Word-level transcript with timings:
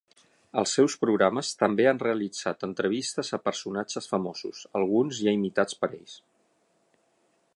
Als 0.59 0.71
seus 0.77 0.93
programes, 1.01 1.51
també 1.63 1.85
han 1.91 2.01
realitzat 2.05 2.65
entrevistes 2.69 3.31
a 3.37 3.41
personatges 3.51 4.11
famosos, 4.15 4.65
alguns 4.81 5.23
ja 5.27 5.37
imitats 5.41 5.81
per 5.83 5.91
ells. 5.99 6.19